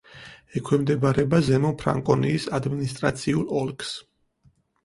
ექვემდებარება 0.59 1.41
ზემო 1.49 1.71
ფრანკონიის 1.83 2.49
ადმინისტრაციულ 2.61 3.47
ოლქს. 3.63 3.93